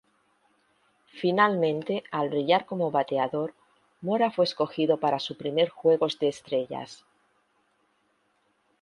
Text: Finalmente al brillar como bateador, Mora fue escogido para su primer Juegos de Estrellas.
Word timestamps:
Finalmente 1.13 2.03
al 2.09 2.29
brillar 2.29 2.65
como 2.65 2.89
bateador, 2.89 3.53
Mora 4.01 4.31
fue 4.31 4.45
escogido 4.45 4.97
para 4.99 5.19
su 5.19 5.37
primer 5.37 5.69
Juegos 5.69 6.17
de 6.17 6.27
Estrellas. 6.29 7.05